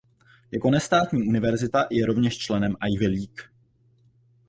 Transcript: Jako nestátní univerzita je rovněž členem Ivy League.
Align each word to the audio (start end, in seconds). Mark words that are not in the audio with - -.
Jako 0.51 0.69
nestátní 0.71 1.27
univerzita 1.27 1.87
je 1.91 2.05
rovněž 2.05 2.37
členem 2.37 2.75
Ivy 2.93 3.07
League. 3.07 3.41